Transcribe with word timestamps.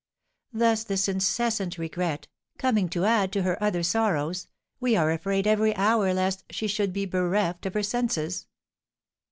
Thus 0.51 0.83
this 0.83 1.07
incessant 1.07 1.77
regret, 1.77 2.27
coming 2.57 2.89
to 2.89 3.05
add 3.05 3.31
to 3.33 3.43
her 3.43 3.61
other 3.61 3.83
sorrows, 3.83 4.47
we 4.79 4.95
are 4.95 5.11
afraid 5.11 5.45
every 5.45 5.75
hour 5.75 6.11
lest 6.11 6.43
she 6.49 6.65
should 6.67 6.91
be 6.91 7.05
bereft 7.05 7.67
of 7.67 7.75
her 7.75 7.83
senses." 7.83 8.47